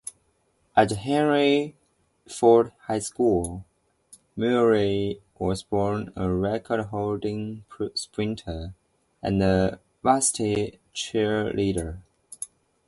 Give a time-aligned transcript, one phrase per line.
[0.75, 1.75] At Henry
[2.27, 3.65] Ford High School,
[4.35, 8.73] Murray was both a record-holding sprinter
[9.21, 11.99] and varsity cheerleader.